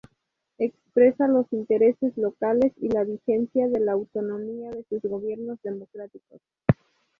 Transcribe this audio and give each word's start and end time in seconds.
Expresa 0.57 1.27
los 1.27 1.45
intereses 1.53 2.17
locales 2.17 2.73
y 2.77 2.89
la 2.89 3.03
vigencia 3.03 3.67
de 3.67 3.79
la 3.81 3.91
autonomía 3.91 4.71
de 4.71 4.83
sus 4.89 5.03
gobiernos 5.03 5.59
democráticos. 5.61 6.41